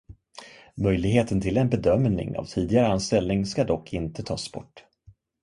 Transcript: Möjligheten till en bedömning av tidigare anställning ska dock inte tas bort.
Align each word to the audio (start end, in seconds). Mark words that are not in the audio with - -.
Möjligheten 0.75 1.41
till 1.41 1.57
en 1.57 1.69
bedömning 1.69 2.37
av 2.37 2.45
tidigare 2.45 2.87
anställning 2.87 3.45
ska 3.45 3.63
dock 3.63 3.93
inte 3.93 4.23
tas 4.23 4.51
bort. 4.51 4.83